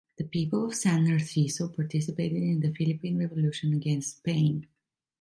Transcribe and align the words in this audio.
The 0.17 0.23
people 0.23 0.65
of 0.65 0.73
San 0.73 1.03
Narciso 1.05 1.67
participated 1.75 2.41
in 2.41 2.59
the 2.61 2.73
Philippine 2.73 3.19
Revolution 3.19 3.71
against 3.71 4.17
Spain. 4.17 4.65